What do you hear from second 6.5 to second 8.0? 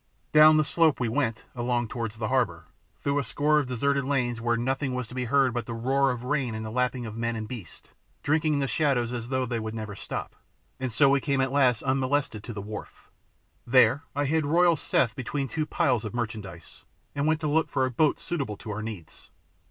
and the lapping of men and beasts,